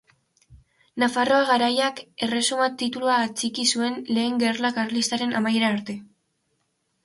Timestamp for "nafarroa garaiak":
1.03-2.01